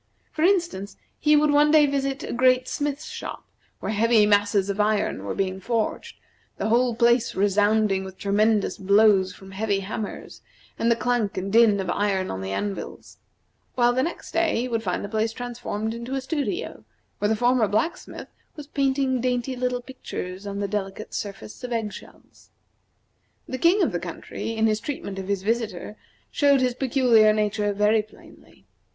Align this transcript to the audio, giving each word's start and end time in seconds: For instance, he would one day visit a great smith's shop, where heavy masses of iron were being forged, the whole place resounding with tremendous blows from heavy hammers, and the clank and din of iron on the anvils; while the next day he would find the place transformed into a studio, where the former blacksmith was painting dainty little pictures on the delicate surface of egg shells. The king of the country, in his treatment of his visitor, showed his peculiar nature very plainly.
For 0.31 0.41
instance, 0.41 0.97
he 1.19 1.35
would 1.35 1.51
one 1.51 1.69
day 1.69 1.85
visit 1.85 2.23
a 2.23 2.33
great 2.33 2.67
smith's 2.67 3.05
shop, 3.05 3.45
where 3.79 3.91
heavy 3.91 4.25
masses 4.25 4.67
of 4.67 4.79
iron 4.79 5.23
were 5.25 5.35
being 5.35 5.59
forged, 5.59 6.15
the 6.57 6.69
whole 6.69 6.95
place 6.95 7.35
resounding 7.35 8.03
with 8.03 8.17
tremendous 8.17 8.79
blows 8.79 9.31
from 9.31 9.51
heavy 9.51 9.81
hammers, 9.81 10.41
and 10.79 10.89
the 10.89 10.95
clank 10.95 11.37
and 11.37 11.53
din 11.53 11.79
of 11.79 11.87
iron 11.91 12.31
on 12.31 12.41
the 12.41 12.51
anvils; 12.51 13.17
while 13.75 13.93
the 13.93 14.01
next 14.01 14.31
day 14.31 14.61
he 14.61 14.67
would 14.67 14.81
find 14.81 15.05
the 15.05 15.07
place 15.07 15.33
transformed 15.33 15.93
into 15.93 16.15
a 16.15 16.21
studio, 16.21 16.83
where 17.19 17.29
the 17.29 17.35
former 17.35 17.67
blacksmith 17.67 18.29
was 18.55 18.65
painting 18.65 19.21
dainty 19.21 19.55
little 19.55 19.83
pictures 19.83 20.47
on 20.47 20.59
the 20.59 20.67
delicate 20.67 21.13
surface 21.13 21.63
of 21.63 21.71
egg 21.71 21.93
shells. 21.93 22.49
The 23.47 23.59
king 23.59 23.83
of 23.83 23.91
the 23.91 23.99
country, 23.99 24.55
in 24.55 24.65
his 24.65 24.79
treatment 24.79 25.19
of 25.19 25.27
his 25.27 25.43
visitor, 25.43 25.95
showed 26.31 26.59
his 26.61 26.73
peculiar 26.73 27.33
nature 27.33 27.71
very 27.71 28.01
plainly. 28.01 28.65